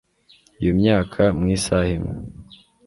[0.61, 2.15] iyo myaka mu isaha imwe